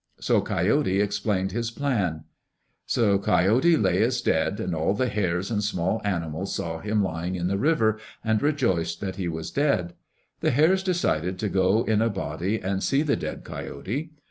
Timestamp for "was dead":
9.27-9.93